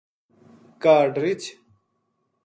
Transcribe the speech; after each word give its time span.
کاہڈ 0.81 1.11
رِچھ 1.23 1.47